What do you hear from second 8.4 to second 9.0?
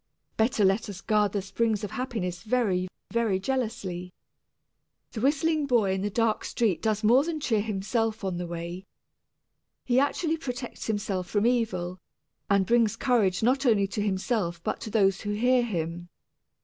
way.